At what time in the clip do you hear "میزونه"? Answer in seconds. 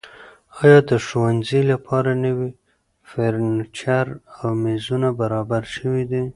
4.63-5.09